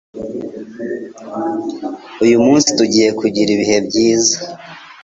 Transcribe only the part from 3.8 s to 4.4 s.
byiza!